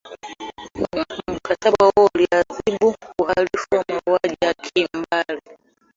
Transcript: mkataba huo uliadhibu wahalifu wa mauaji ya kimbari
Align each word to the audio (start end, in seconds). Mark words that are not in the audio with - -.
mkataba 1.27 1.91
huo 1.95 2.09
uliadhibu 2.15 2.95
wahalifu 3.19 3.67
wa 3.71 3.85
mauaji 4.05 4.35
ya 4.41 4.53
kimbari 4.53 5.41